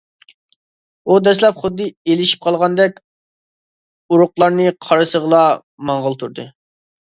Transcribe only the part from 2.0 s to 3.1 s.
ئېلىشىپ قالغاندەك